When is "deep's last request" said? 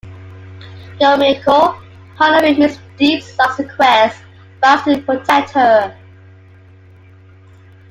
2.97-4.19